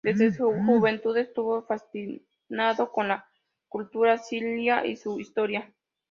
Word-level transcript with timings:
Desde 0.03 0.33
su 0.33 0.51
juventud, 0.51 1.15
estuvo 1.15 1.61
fascinado 1.61 2.91
con 2.91 3.07
la 3.07 3.29
cultura 3.67 4.13
asiria 4.13 4.83
y 4.83 4.95
su 4.95 5.19
historia. 5.19 5.71